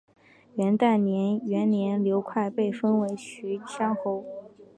[0.55, 0.75] 元
[1.07, 4.25] 延元年刘快被封为徐乡侯。